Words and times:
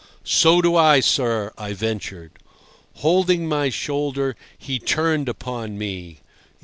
"So 0.25 0.63
do 0.63 0.75
I, 0.75 0.99
sir," 0.99 1.51
I 1.59 1.73
ventured. 1.73 2.31
Holding 2.95 3.47
my 3.47 3.69
shoulder, 3.69 4.35
he 4.57 4.79
turned 4.79 5.29
upon 5.29 5.77
me. 5.77 6.21